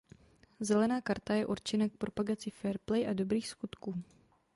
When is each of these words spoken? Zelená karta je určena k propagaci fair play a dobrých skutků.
Zelená 0.59 1.01
karta 1.01 1.33
je 1.33 1.45
určena 1.45 1.89
k 1.89 1.97
propagaci 1.97 2.49
fair 2.51 2.77
play 2.85 3.07
a 3.07 3.13
dobrých 3.13 3.47
skutků. 3.47 4.03